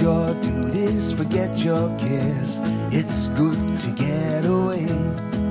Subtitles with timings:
[0.00, 2.58] your duties, forget your cares.
[2.90, 5.41] It's good to get away.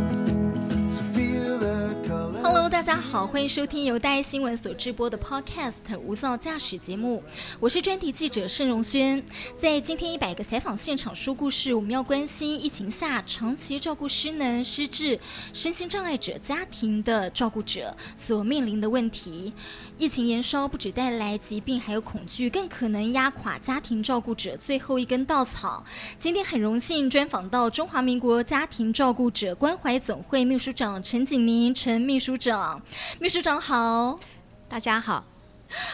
[2.81, 7.23] 大家好，欢迎收听由大爱新闻所直播的 Podcast《无噪驾驶》节目，
[7.59, 9.23] 我是专题记者盛荣轩。
[9.55, 15.19] 在今天一百个采访现场说故事，我们要关心疫情下长期照顾失能、失智、
[15.53, 19.53] 身心障碍者家庭的照顾者所面临的问题。
[19.99, 25.85] 疫情延烧不止带来疾病，还有恐惧，更可能压垮家庭照顾者最后一根稻草。
[26.17, 32.70] 今天很荣幸专访到中华民国家庭照顾者关怀总会秘书长陈景宁陈秘书长。
[33.19, 34.19] 秘书长好，
[34.67, 35.23] 大家好，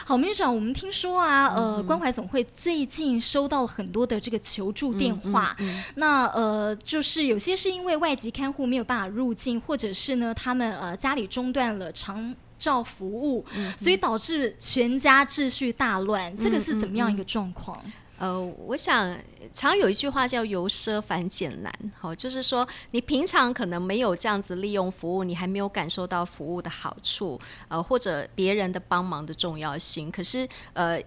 [0.05, 5.55] 好秘书长，我们听说啊，呃，关怀总会最近收到了很多的这个求助电话，
[5.95, 13.45] 那呃，就是有些是因为外籍看护没有办法入境，或者是呢，他们呃家里中断了长照服务，
[13.77, 17.79] 所以导致全家秩序大乱，这个是怎么样一个状况？
[18.17, 19.15] 呃，我想
[19.53, 30.09] 常有一句话叫“由奢反俭难”，好，就是说你平常可能没有这样子利用服务，你还没有感受到服务的好处，呃，或者别人的帮忙的重要性。
[30.09, 30.99] 可是，呃，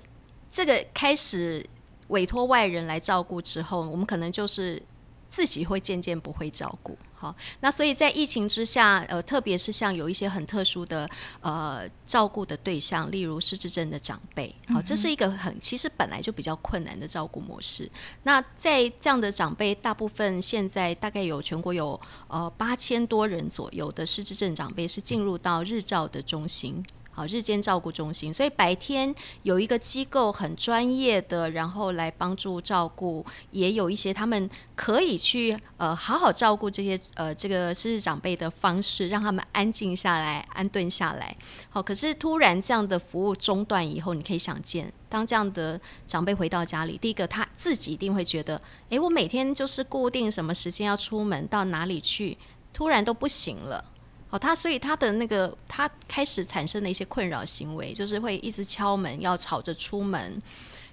[0.48, 1.66] 这个开始
[2.08, 4.80] 委托外人来照顾之后，我们可能就是
[5.28, 6.96] 自己会渐渐不会照顾。
[7.20, 11.06] 好，那所以在疫情之下，呃，特别是像有一些很特殊的
[11.42, 17.86] 呃照顾的对象，例如失智症的长辈，好，这是一个很其实本来就比较困难的照顾模式。
[18.22, 26.82] 那在这样的长辈，大部分现在大概有全国有呃八千多人左右的失智症长辈是进入到日照的中心。
[27.12, 41.36] 好，日间照顾中心，所以白天有一个机构很专业的，然后来帮助照顾，也有一些他们可以去呃好好照顾这些呃这个失智长辈的方式，让他们安静下来、安顿下来。
[41.68, 52.38] 好，可是突然这样的服务中断以后，你可以想见，当这样的长辈回到家里，第一个他自己一定会觉得，诶，我每天就是固定什么时间要出门到哪里去，
[52.72, 53.84] 突然都不行了。
[54.30, 60.40] 哦，他所以他的那个他开始产生的一些困扰行为，就是会一直敲门，要吵着出门，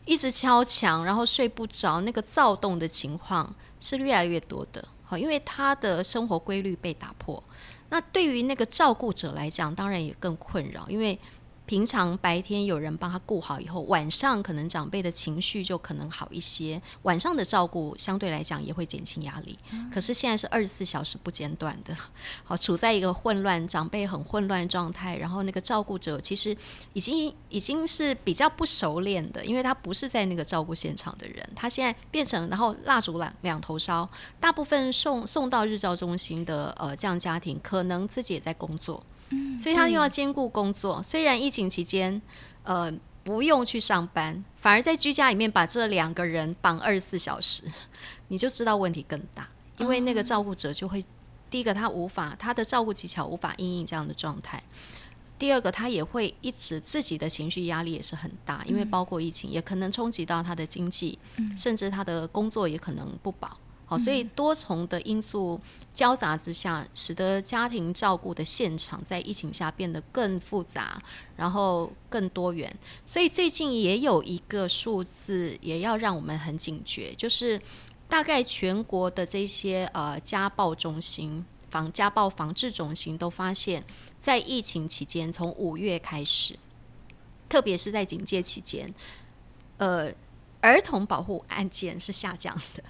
[0.06, 4.84] 一直敲墙，然后睡不着，那个躁动的情况是越来越多的。
[5.06, 7.42] 好，因为他的生活规律被打破，
[7.90, 11.18] 那对于那个照顾者来讲，当然也更困扰，因为。
[11.68, 19.56] 平常白天有人帮他顾好以后，晚上可能长辈的情绪就可能好一些，晚上的照顾相对来讲也会减轻压力。
[19.92, 21.94] 可是现在是二十四小时不间断的，
[22.46, 26.56] 好处在一个混乱，长辈很混乱状态，然后那个照顾者其实
[26.94, 39.04] 已经已经是比较不熟练的，因为他不是在那个照顾现场的人，他现在变成然后蜡烛两两头烧，大部分送送到日照中心的呃这样家庭，可能自己也在工作。
[39.60, 42.22] 所以他又要兼顾工作，虽然疫情期间，
[42.64, 42.92] 呃，
[43.24, 47.64] 不用去上班，反而在居家里面把这两个人绑二十四小时，
[48.30, 49.50] 你就知道问题更大。
[49.78, 51.04] 因为那个照顾者就会，
[51.50, 54.64] 第一个他无法他的照顾技巧无法应应这样的状态，
[55.38, 61.20] 第二个他也会一直自己的情绪压力也是很大，因为包括疫情也可能冲击到他的经济，
[61.56, 63.56] 甚至他的工作也可能不保。
[63.90, 65.58] 好，所以多重的因素
[65.94, 71.02] 交杂之下，使得家庭照顾的现场在疫情下变得更复杂，
[71.38, 72.78] 然后更多元。
[73.06, 77.62] 所以最近也有一个数字，也要让我们很警觉，就是
[78.10, 83.82] 大概全国的这些呃家暴中心、防家暴防治中心都发现，
[84.20, 86.60] 在疫情期间，从五月开始，
[87.48, 88.94] 特别是在警戒期间，
[89.78, 90.12] 呃，
[90.60, 92.84] 儿童保护案件是下降的。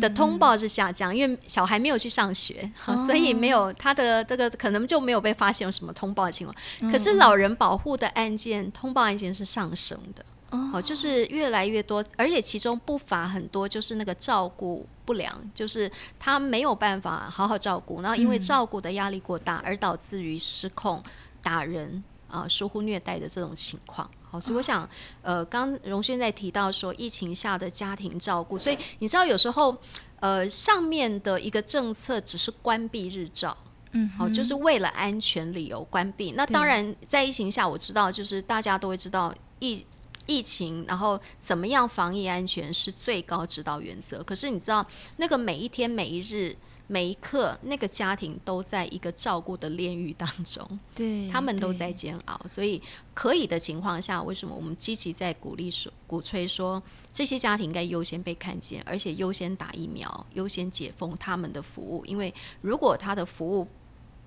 [0.00, 2.70] 的通报是下降，因为小孩没有去上学，
[3.06, 6.90] 所以没有他的这个可能就没有被发现有什么通报情况。
[6.90, 21.02] 可是老人保护的案件通报案件是上升的，哦，就是越来越多，而且其中不乏很多就是那个照顾不良，就是他没有办法好好照顾，然后因为照顾的压力过大而导致于失控
[21.42, 24.08] 打人啊疏忽虐待的这种情况。
[24.30, 24.88] 好，所以我想，
[25.22, 29.76] 呃，刚荣轩在提到说疫情下的家庭照顾，所以你知道有时候，
[30.20, 33.56] 呃，上面的一个政策只是关闭日照，
[33.90, 36.30] 嗯好、就是为了安全理由关闭。
[36.32, 39.84] 那当然，在疫情下，我知道就是大家都会知道疫
[40.26, 44.22] 疫情，然后怎么样防疫安全是最高指导原则。
[44.22, 44.86] 可是你知道，
[45.16, 46.56] 那个每一天、每一日、
[46.92, 50.68] 每一刻，那个家庭都在一个照顾的炼狱当中。
[50.92, 52.82] 对，他们都在煎熬，所以
[53.14, 56.82] 可以的情况下，为什么我们积极在鼓励说、鼓吹说
[57.12, 62.04] 这些家庭应该优先被看见，而且优先打疫苗，优先解封他们的服务？
[62.06, 63.68] 因为如果他的服务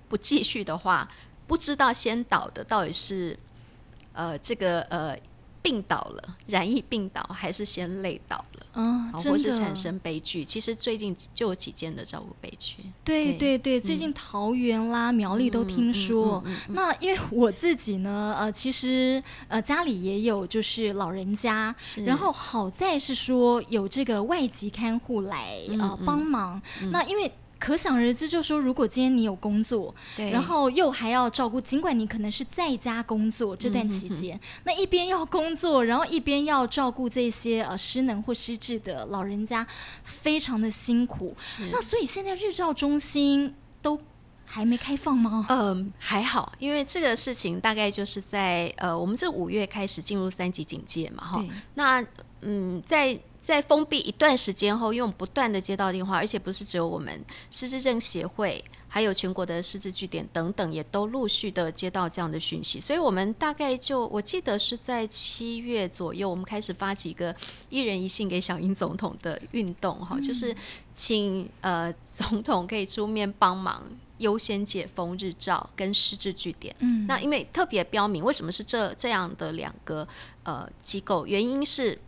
[0.08, 1.06] 不继续的话，
[1.46, 3.38] 不知道先倒的到底是
[4.14, 5.14] 呃这个呃
[5.64, 10.44] 病倒了，染疫病倒，还是先累倒了，啊，真的好或是产生悲剧。
[10.44, 12.76] 其实最近就有几件的照顾悲剧。
[13.02, 16.42] 对对对对，最近桃园啦、苗栗都听说。
[16.44, 21.74] 嗯嗯嗯嗯那因为我自己呢，呃，其实呃家里也有就是老人家，
[22.04, 26.60] 然后好在是说有这个外籍看护来呃嗯嗯帮忙。
[26.90, 27.32] 那因为
[27.64, 39.66] 可想而知，就说如果今天你有工作，对，然后又还要照顾，尽管你可能是在家工作这段期间，那一边要工作，然后一边要照顾这些呃失能或失智的老人家，
[40.02, 41.34] 非常的辛苦。
[41.72, 43.98] 那所以现在日照中心都
[44.44, 45.46] 还没开放吗？
[45.48, 51.48] 嗯，还好，因为这个事情大概就是在呃，我们这五月开始进入三级警戒嘛，哈对。
[51.74, 52.04] 那
[52.42, 67.36] 嗯，在在封闭一段时间后，因为我们不断的接到电话，而且不是只有我们失智症协会，还有全国的失智据点等等，也都陆续的接到这样的讯息，所以我们大概就我记得是在七月左右，我们开始发起一个
[67.68, 70.56] 一人一信给小英总统的运动，哈、就是
[70.94, 73.84] 请呃总统可以出面帮忙。
[74.18, 77.04] 优先解封日照跟失智据点，嗯。
[77.06, 80.06] 那因为特别标明为什么是这这样的两个
[80.44, 81.98] 呃机构，原因是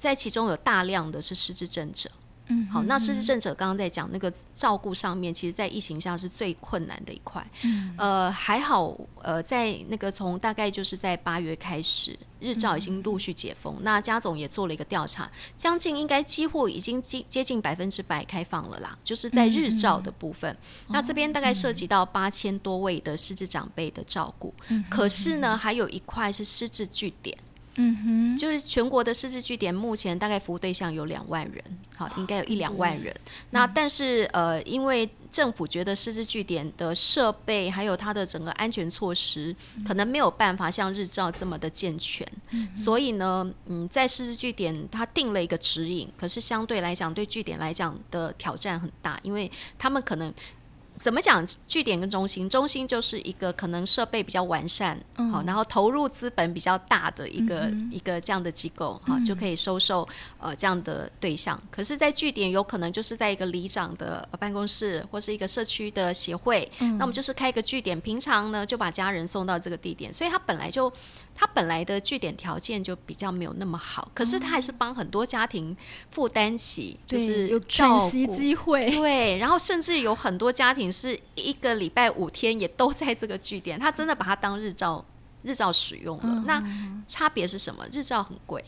[0.00, 2.10] 在其中有大量的是失智症者。
[2.52, 7.48] 嗯好，那失智症者刚刚在讲那个照顾上面，其实在疫情下是最困难的一块。
[7.62, 8.92] 嗯呃，还好，
[9.22, 13.76] 呃，在那个从大概就是在八月开始，日照已经陆续解封。
[13.82, 20.56] 那家总也做了一个调查，将近应该几乎已经接接近百分之百开放了啦，就是在日照的部分。
[20.88, 24.52] 那这边大概涉及到八千多位的失智长辈的照顾，
[24.88, 27.38] 可是呢，还有一块是失智据点。
[27.76, 31.64] 嗯哼，就是全国的失智据点，目前大概服务对象有两万人，
[31.96, 33.14] 好，应该有一两万人。
[33.50, 39.54] 那但是呃，因为政府觉得失智据点的设备还有它的整个安全措施，
[39.86, 42.26] 可能没有办法像日照这么的健全，
[42.74, 50.34] 所以呢，嗯，在失智据点它定了一个指引，可是相对来讲，对据点来讲的挑战很大，因为他们可能。
[51.00, 51.42] 怎么讲？
[51.66, 55.02] 据点跟中心，中心就是一个可能设备比较完善，
[55.32, 60.06] 好、然后投入资本比较大的一个、一个这样的机构，哈、就可以收受
[60.38, 61.58] 呃这样的对象。
[61.70, 70.92] 可是，在据点有可能就是在一个里长的呃办公室，或是一个社区的协会，那我们就是开一个据点，平常呢就把家人送到这个地点，所以他本来就
[71.34, 75.74] 它本来的据点条件就比较没有那么好，可是他还是帮很多家庭
[76.10, 78.90] 负担起就是有照喘息机会。
[78.90, 85.04] 对，然后甚至有很多家庭是一个礼拜五天也都在这个据点，他真的把它当日照
[85.42, 86.42] 日照使用了。
[86.46, 86.62] 那
[87.06, 87.86] 差别是什么？
[87.90, 88.62] 日照很贵。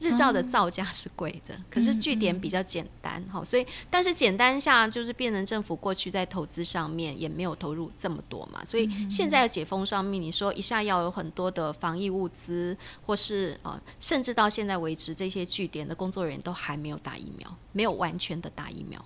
[0.00, 19.04] 日照的造价是贵的，可是据点比较简单，哈、所以但是简单下就是变成政府过去在投资上面也没有投入这么多嘛，所以现在的解封上面，你说一下要有很多的防疫物资，或是呃，甚至到现在为止，这些据点的工作人员都还没有打疫苗，没有完全的打疫苗。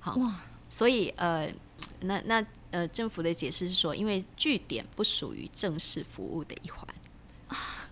[0.00, 0.34] 好，哇，
[0.68, 1.48] 所以呃，
[2.00, 6.84] 那那呃，政府的解释是说，因为据点不属于正式服务的一环。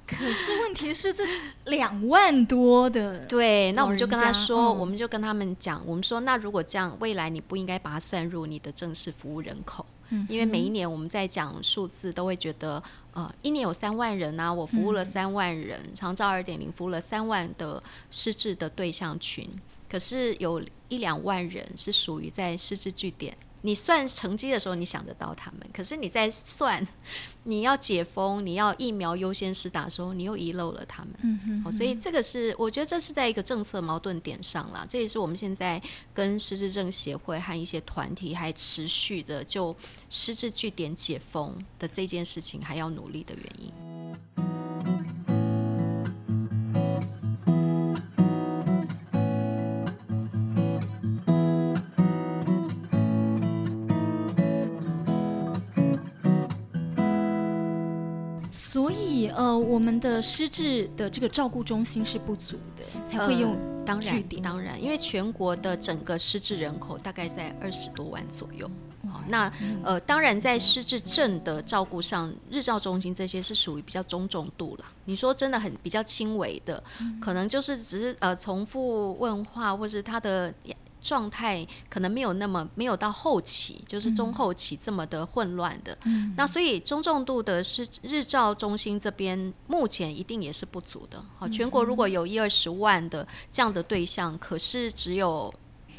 [0.07, 1.25] 可是问题是这
[1.65, 4.79] 两万多的，对，那我们就跟他说，嗯。
[4.79, 12.83] 我们就跟他们讲，我们说，那如果这样，未来你不应该把它算入你的正式服务人口，嗯因为每一年我们在讲数字，都会觉得，
[13.13, 15.07] 呃，一年有三万人啊，我服务了嗯。
[15.07, 19.49] 三万人，长照二点零服务了三万的失智的对象群，
[19.89, 23.35] 可是有一两万人是属于在失智据点。
[23.67, 26.87] 你算成绩的时候，你想得到他们，可是你在算
[27.45, 31.15] 你要解封、你要疫苗优先施打的时候，你又遗漏了他们。
[31.23, 39.75] 嗯哼哦，所以这个是我觉得这是在一个政策矛盾点上啦，这也是我们现在跟失智症协会和一些团体还持续的就
[40.11, 43.73] 失智据点解封的这件事情还要努力的原因。
[58.75, 68.69] 所以呃，我们的失智的这个照顾中心是不足的，才会用呃当然当然，因为全国的整个失智人口大概在二十多万左右。
[69.09, 69.49] 好那
[69.85, 74.85] 呃，当然在失智症的照顾上，日照中心这些是属于比较中重度了。
[75.05, 76.83] 你说真的很比较轻微的，
[77.21, 80.53] 可能就是只是呃重复问话，或是他的
[81.05, 85.97] 状态可能没有那么没有到后期，就是中后期这么的混乱的。
[86.37, 91.23] 那所以中重度的是日照中心这边目前一定也是不足的。
[91.39, 95.53] 好，全国如果有一二十万的这样的对象，可是只有。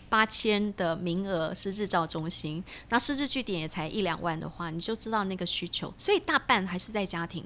[0.08, 7.44] 八千的名额是日照中心，那失智据点也才一两万的话，你就知道那个需求，所以大半还是在家庭，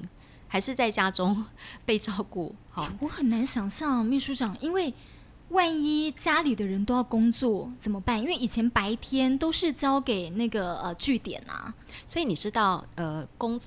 [0.48, 1.46] 还是在家中
[1.86, 2.54] 被照顾。
[2.70, 4.94] 好，我很难想象秘书长，因为
[5.50, 8.20] 万一家里的人都要工作怎么办？
[8.20, 11.74] 因为以前白天都是交给那个呃据点啊，
[12.06, 13.60] 所以你知道呃工，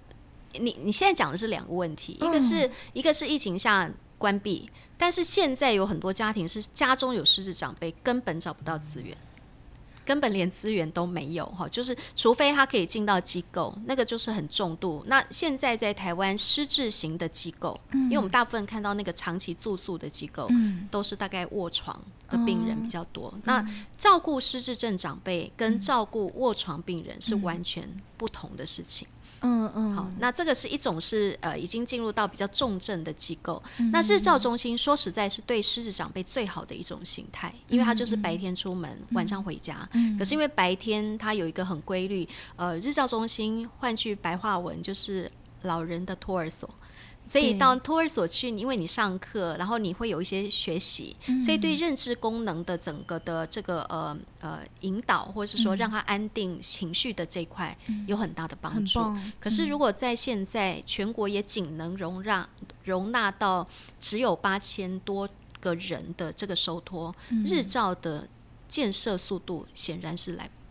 [0.53, 4.71] 你你现在讲的是两个问题，一个是一个是疫情下关闭。
[4.97, 9.17] 但是现在有很多家庭是家中有失智长辈，根本找不到资源，
[10.05, 11.69] 根本连资源都没有哈。
[11.69, 15.03] 就是除非他可以进到机构，那个就是很重度。
[15.07, 20.49] 那现在在台湾失智型的机构，因为我们大部分看到那个长期住宿的机构，
[20.91, 23.33] 都是大概卧床的病人比较多。
[23.45, 23.65] 那
[23.97, 29.07] 照顾失智症长辈跟照顾卧床病人是完全不同的事情。
[29.09, 39.89] 嗯嗯嗯，好，那这个是一种是呃已经进入到比较重症的机构，那日照中心说实在是对狮子长辈最好的一种形态，因为它就是白天出门，晚上回家。
[40.19, 45.31] 可是因为白天它有一个很规律，呃，日照中心换句白话文就是
[45.63, 46.69] 老人的托儿所。
[47.25, 57.76] 所以到托儿所去，因为你上课，然后你会有一些学习，所以对认知功能的整个的这个呃呃引导，或者是说让他安定情绪的这块
[58.07, 59.00] 有很大的帮助。
[59.38, 62.49] 可是如果在现在全国也仅能容纳
[62.83, 63.67] 容纳到
[64.00, 65.29] 只有八千多
[65.61, 67.14] 个人的这个收托
[67.47, 68.26] 日照的
[68.67, 70.49] 建设速度，显然是来。
[70.49, 70.62] 不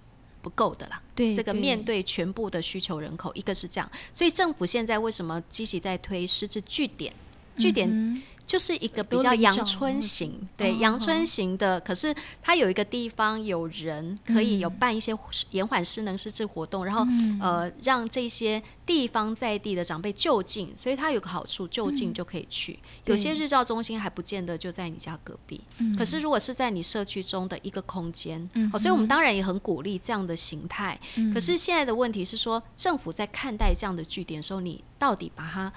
[0.50, 7.14] 够的啦，对这个面对全部的需求人口，一个是这样，所以政府现在为什么积极在推失智据点？
[7.58, 8.24] 据点。
[8.46, 15.18] 就是一个比较阳春型，对阳春型的，可是它有一个地方有人可以有办一些
[15.52, 17.06] 延缓失能失智活动，然后
[17.40, 22.78] 呃让这些地方在地的长辈就近，所以它有个好处，就近就可以去。
[23.06, 25.62] 有些日照中心还不见得就在你家隔壁，
[25.98, 31.00] 可是如果是在你社区中的一个空间，所以我们当然也很鼓励这样的形态。
[31.34, 35.72] 可是现在的问题是说，政府在看待这样的据点的时候，你到底把它。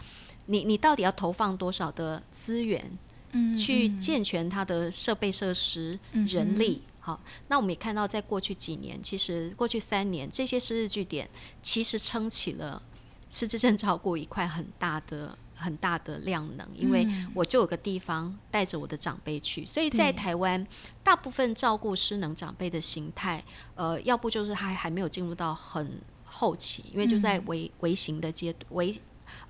[0.47, 2.99] 你你到底要投放多少的资源，
[3.33, 6.83] 嗯，去健全它的设备设施、人力？
[7.01, 11.29] 好，那我们也看到，在过去几年，其实过去三年，这些失智据点
[11.61, 12.81] 其实撑起了
[13.29, 16.67] 失智症照顾一块很大的、很大的量能。
[16.75, 20.67] 因为我就有个地方带着我的长辈去，所以在台湾，
[21.03, 28.99] 大部分照顾失能长辈的形态，呃，要不就是他还没有进入到很后期，因为就在微微型的阶微。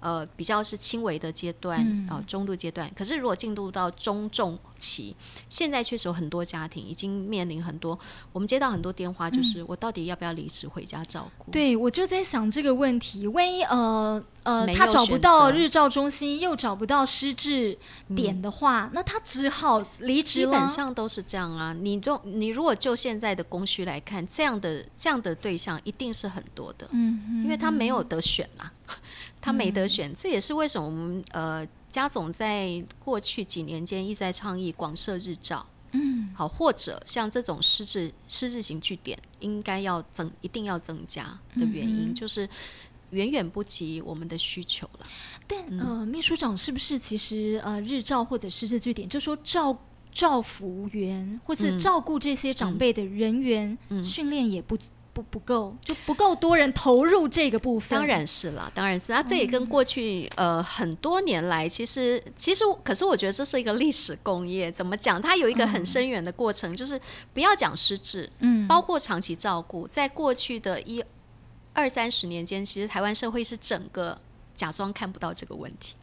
[0.05, 2.93] 呃，比较是轻微的阶段，呃，中度阶段。
[2.95, 5.17] 可是如果进入到中重期，
[5.49, 7.99] 现在确实有很多家庭已经面临很多，
[8.31, 11.51] 我们接到很多电话，就是我到底要不要离职回家照顾？
[11.51, 17.75] 对，我就在想这个问题，万一呃呃他找不到日照中心，又找不到失智
[18.15, 21.73] 点的话，那他只好离职基本上都是这样啊。
[21.73, 28.71] 你就你如果就现在的供需来看，这样的这样的对象一定是很多的，嗯，因为他没有得选啦。
[29.45, 42.49] 他没得选，这也是为什么我们呃，家总在过去几年间一直在倡议广设日照，嗯，好，或者像这种失智失智型据点，应该要增，一定要增加的原因，就是
[43.11, 45.07] 远远不及我们的需求了。
[45.47, 49.79] 但呃，秘书长是不是其实呃，日照或者失智据点，就说照
[50.11, 54.75] 照服员或是照顾这些长辈的人员训练也不。
[55.15, 57.97] 不不够，就不够多人投入这个部分。
[57.97, 59.13] 当然是了，当然是。
[59.13, 64.71] 那这也跟过去呃很多年来，其实其实，可是我觉得这是一个历史工业。
[64.73, 65.23] 怎么讲？
[65.23, 67.01] 它有一个很深远的过程，就是
[67.33, 71.03] 不要讲失智，嗯，包括长期照顾，在过去的一
[71.73, 74.19] 二三十年间，其实台湾社会是整个
[74.53, 75.95] 假装看不到这个问题。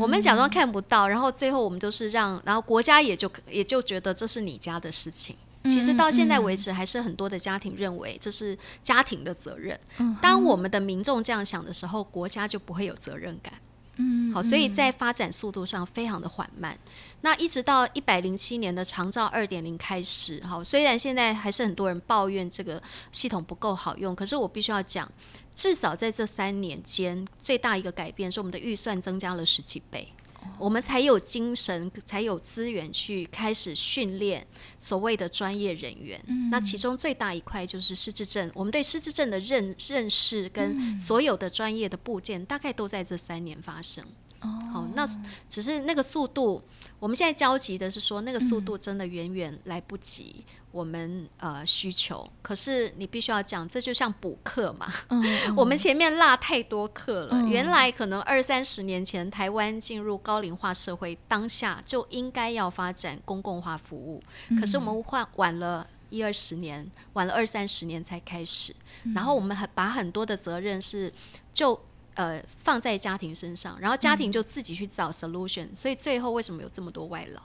[0.00, 5.36] 我们假装看不到，然后最后我们都是让，然后国家也就也就觉得这是你家的事情。
[5.68, 9.78] 其实到现在为止，还是很多的家庭认为这是家庭的责任。
[10.20, 13.52] 当我们的民众这样想的时候，国家就不会有责任感。
[13.96, 16.76] 嗯，好，所以在发展速度上非常的缓慢。
[17.20, 25.08] 那一直到一百零七年的长照二点零开始，哈，虽然现在还是很多人抱怨这个系统不够好用，可是我必须要讲，
[25.54, 30.08] 至少在这三年间，最大一个改变是我们的预算增加了十几倍。
[30.58, 34.46] 我们才有精神，才有资源去开始训练
[34.78, 36.20] 所谓的专业人员。
[36.50, 44.04] 那其中最大一块就是失智症，我们对失智症的认认识跟所有的专业的部件，大概都在这三年发生。
[44.40, 45.06] 好，那
[45.48, 46.62] 只是那个速度，
[46.98, 50.44] 我们现在焦急的是说，那个速度真的远远来不及
[50.74, 52.28] 我们呃需求。
[52.42, 54.92] 可是你必须要讲，这就像补课嘛，
[55.56, 57.46] 我们前面落太多课了。
[57.48, 64.20] 原来可能二三十年前，台湾进入高龄化社会，当下就应该要发展公共化服务，
[64.58, 68.74] 可是我们换晚了一二十年，晚了二三十年才开始，
[69.14, 71.12] 然后我们很把很多的责任是
[71.52, 71.80] 就。
[72.16, 77.42] 呃，放在家庭身上，然后家庭就自己去找 solution，所以最后为什么有这么多外劳？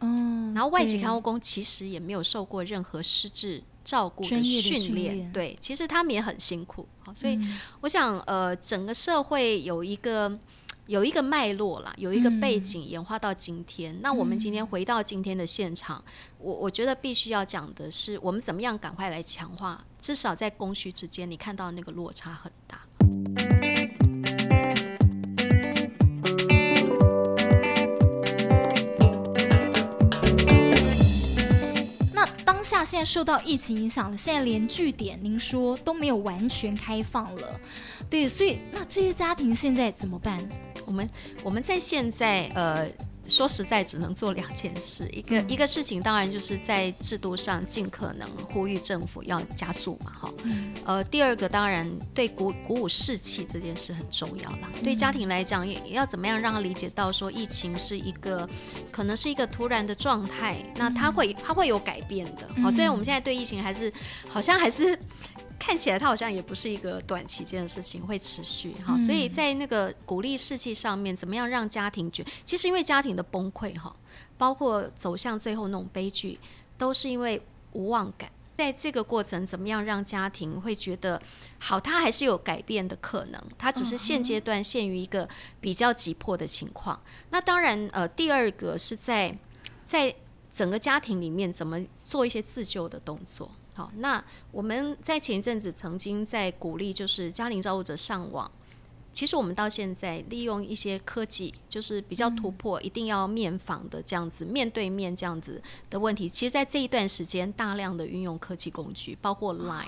[0.00, 6.86] 嗯，然后外籍看护工其实也没有受过任何失智照顾的训练，对，其实他们也很辛苦。
[7.00, 7.38] 好，所以
[7.80, 10.38] 我想，呃，整个社会有一个
[10.86, 13.96] 有一个脉络啦，有一个背景演化到今天。
[14.02, 16.02] 那我们今天回到今天的现场，
[16.38, 22.80] 我我觉得必须要讲的是，我们怎么样赶快来强化，至少在供需之间，你看到那个落差很大。
[32.66, 37.60] 下现在受到疫情影响了，现在连据点您说都没有完全开放了，
[38.10, 40.46] 对，所以那这些家庭现在怎么办？
[40.84, 41.08] 我们
[41.44, 42.88] 我们在现在呃。
[43.28, 45.08] 说实在，只能做两件事。
[45.12, 50.34] 一个一个事情，当然就是在制度上尽可能呼吁政府要加速嘛，哈。
[50.84, 54.70] 呃，第二个当然对鼓鼓舞士气这件事很重要啦。
[54.82, 58.48] 对家庭来讲，也要怎么样让他理解到说，疫情是一个
[58.90, 62.48] 可能是一个突然的状态，那他会他会有改变的。
[62.62, 63.92] 好，虽然我们现在对疫情还是
[64.28, 64.98] 好像还是。
[65.66, 68.96] 看起来它好像也不是一个短期间的事情，会持续哈。
[69.00, 72.24] 所以在那个鼓励士气上面，怎么样让家庭觉？
[72.44, 73.92] 其实因为家庭的崩溃哈，
[74.38, 76.38] 包括走向最后那种悲剧，
[76.78, 77.42] 都是因为
[77.72, 78.30] 无望感。
[78.56, 81.20] 在这个过程，怎么样让家庭会觉得
[81.58, 81.80] 好？
[81.80, 85.28] 他还是有改变的可能，他只是现阶段限于一个
[85.60, 87.00] 比较急迫的情况。
[87.30, 89.36] 那当然，呃，第二个是在
[89.82, 90.14] 在
[90.48, 93.50] 整个家庭里面怎么做一些自救的动作。
[93.76, 98.50] 好，那我们在前一阵子曾经在鼓励，就是家庭照顾者上网。
[99.12, 106.26] 其实我们到现在利用一些科技，就是比较突破，一定要面访的这样子，面对面这样子的问题。
[106.26, 109.84] 其实，在这一段时间，大量的运用科技工具，包括 Line。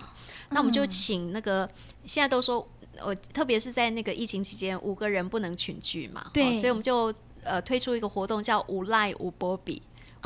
[0.50, 1.68] 那我们就请那个
[2.06, 2.66] 现在都说，
[2.98, 9.80] 呃特别是在那个疫情期间，五个人不能群聚嘛，对，所以我们就呃推出一个活动，叫无 Line 五波比。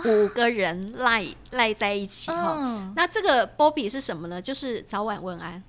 [0.04, 4.40] 五个人赖赖在一起哈，那这个波比是什么呢？
[4.40, 5.62] 就是早晚问安，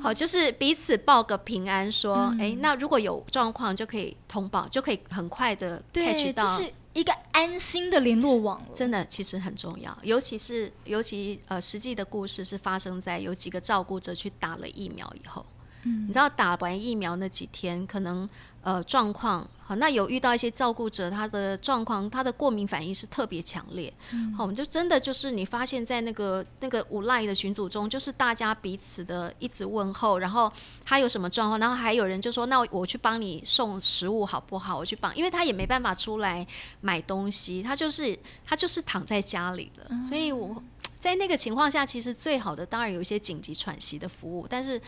[0.00, 15.44] 好，就是彼此报个平安，说，哎，那如果有状况就可以通报，就可以很快的 catch 到，是一个安心的联络网，真的其实很重要，尤其是尤其呃实际的故事是发生在有几个照顾者去打了疫苗以后。
[15.84, 18.28] 你知道打完疫苗那几天，可能
[18.62, 23.92] 呃状况好，那有遇到一些照顾者，他的状况，他的过敏反应是特别强烈。
[24.36, 30.52] 好，我们就真的就是你发现，在那个那个无赖的群组中，就是大家彼此的一直问候，然后
[30.84, 34.76] 他有什么状况，然后还有人就说，那我去帮你送食物好不好？
[34.78, 36.46] 我去帮，因为他也没办法出来
[36.80, 39.98] 买东西，他就是他就是躺在家里了。
[40.08, 40.62] 所以我
[40.98, 44.80] 在那个情况下，其实最好的当然有一些紧急喘息的服务，但是。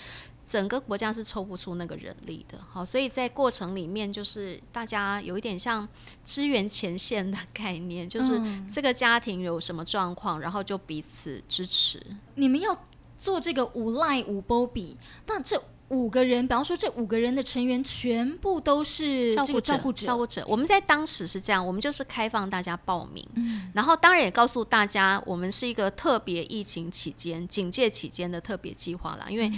[0.47, 5.89] 整个国家是抽不出那个人力的，好，所以在过程里面，就是大家有一点像
[6.23, 8.39] 支援前线的概念， 就是
[8.71, 11.99] 这个家庭有什么状况，然后就彼此支持。
[12.35, 12.79] 你们要
[13.17, 20.45] 做这个无赖五波比，那这五个人，比方说这五个人的成员全部都是照顾照顾者，照顾者。
[20.47, 23.27] 我们在当时是这样，我们就是开放大家报名，
[23.73, 29.51] 然后当然也告诉大家，我们是一个特别疫情期间、警戒期间的特别计划啦，因为。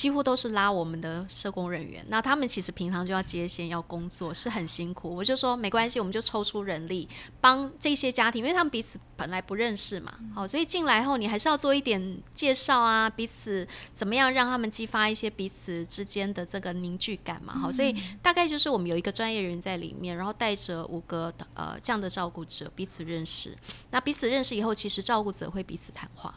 [0.00, 5.14] 几乎都是拉我们的社工人员，那他们其实平常就要接线要工作，是很辛苦。
[5.14, 7.06] 我就说没关系，我们就抽出人力
[7.38, 23.54] 帮这些家庭，因为他们彼此本来不认识嘛，好，所以进来后你还是要做一点介绍啊，彼此怎么样让他们激发一些彼此之间的这个凝聚感嘛，好，所以大概就是我们有一个专业人在里面，然后带着五个呃这样的照顾者彼此认识，
[23.90, 26.34] 那彼此认识以后，其实照顾者会彼此谈话。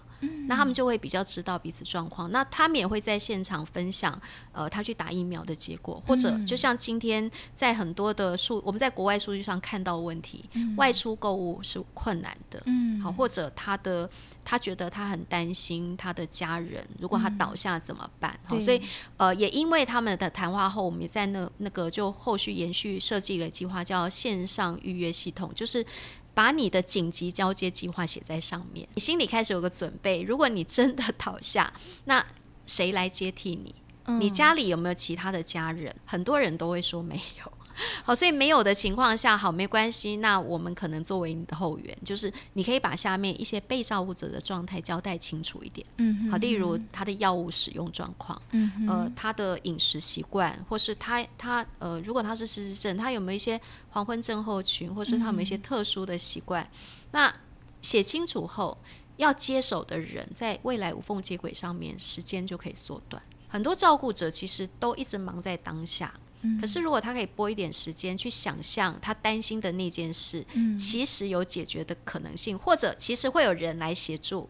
[0.47, 2.31] 那他们就会比较知道彼此状况。
[2.31, 4.19] 那他们也会在现场分享，
[4.51, 10.45] 呃，他去打疫苗的结果，或者就像今天在很多的数，我们在国外数据上看到问题，
[10.77, 14.09] 外出购物是困难的，嗯，好，或者他的
[14.43, 18.37] 他觉得他很担心他的家人，如果他倒下怎么办？
[18.45, 18.81] 好，所以
[19.17, 25.85] 呃，也因为他们的谈话后，我们也在那那个就后续延续设计了计划，叫线上预约系统，就是。
[26.33, 30.21] 把你的紧急交接计划写在上面，你心里开始有个准备。
[30.21, 31.73] 如果你真的倒下，
[32.05, 32.25] 那
[32.65, 33.75] 谁来接替你？
[34.19, 35.95] 你家里有没有其他的家人？
[36.05, 37.53] 很多人都会说没有。
[38.03, 40.17] 好，所以没有的情况下，好没关系。
[40.17, 45.85] 那我们可能作为你的后援，就是你可以把下面一些被照顾者的状态交代清楚一点。
[45.97, 53.59] 嗯，好，例如他的药物使用状况，嗯，呃，他的饮食习惯，或是他他呃，如果他是失智症，他有没有一些
[53.89, 56.69] 黄昏症候群，或是他有没有一些特殊的习惯？
[57.11, 57.33] 那
[57.81, 58.77] 写清楚后，
[59.17, 63.21] 要接手的人在未来无缝接轨上面，时间就可以缩短。
[63.47, 66.11] 很多照顾者其实都一直忙在当下。
[66.59, 70.45] 可是，如果他可以拨一点时间去想象他担心的那件事，
[70.77, 74.49] 其实有解决的可能性，或者其实会有人来协助。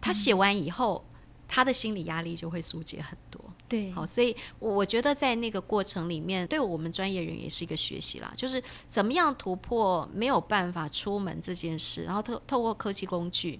[0.00, 1.04] 他写完以后，
[1.48, 3.42] 他的心理压力就会疏解很多。
[3.66, 13.58] 对，好，所以我觉得在那个过程里面，对我们专业人也是一个学习啦，就是怎么样突破没有办法出门这件事，然后透透过科技工具，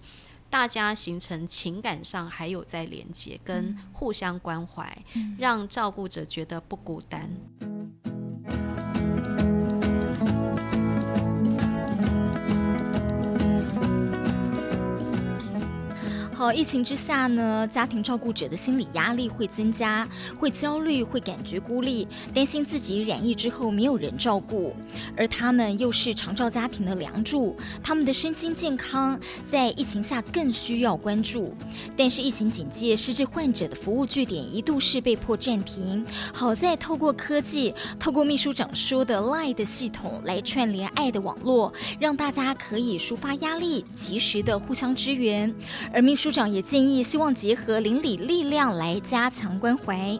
[0.51, 4.97] 大家形成情感上还有在连接跟互相关怀，
[5.39, 7.35] 让照顾者觉得不孤单。
[16.53, 20.07] 疫情之下呢，家庭照顾者的心理压力会增加，
[20.39, 24.75] 会焦虑，会感觉孤立，担心自己染疫之后没有人照顾，
[25.17, 31.55] 而他们又是长照家庭的梁柱，他们的身心健康在疫情下更需要关注。
[31.97, 36.05] 但是疫情警戒，失智患者的服务据点一度是被迫暂停。
[36.35, 45.51] 好在透过科技，透过秘书长说的 Line 的系统来串联爱的网络，让大家可以抒发压力，及时的互相支援。
[45.91, 46.34] 而秘书。
[46.35, 50.19] 长也建议，希望结合邻里力量来加强关怀。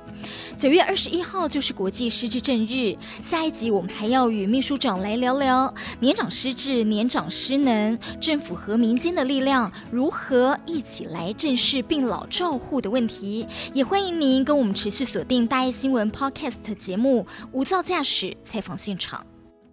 [0.57, 13.45] 九月二十一号就是国际失智症日，下一集我们还要与秘书长来聊聊年长失智、年长失能，政府和民间的力量如何一起来正视病老照护的问题。
[13.73, 19.21] 也欢迎您跟我们持续锁定大爱新闻 Podcast 节目《无噪驾驶采访现场》。